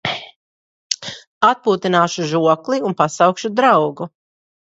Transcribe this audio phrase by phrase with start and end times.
[1.49, 4.09] Atpūtināšu žokli un pasaukšu draugu.